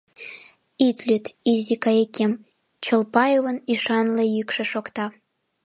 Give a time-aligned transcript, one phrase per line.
[0.87, 2.31] —Ит лӱд, изи кайыкем,—
[2.83, 5.05] Чолпаевын ӱшанле йӱкшӧ шокта.